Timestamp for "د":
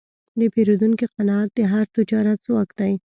0.39-0.41, 1.57-1.59